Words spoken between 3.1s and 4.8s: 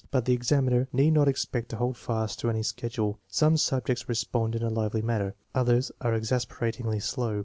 Some subjects respond in a